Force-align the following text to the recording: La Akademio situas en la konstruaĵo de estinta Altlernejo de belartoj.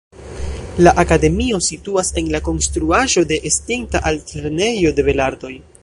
La 0.85 0.93
Akademio 1.03 1.59
situas 1.65 2.09
en 2.23 2.31
la 2.37 2.41
konstruaĵo 2.49 3.25
de 3.33 3.39
estinta 3.51 4.03
Altlernejo 4.13 4.97
de 5.01 5.07
belartoj. 5.13 5.55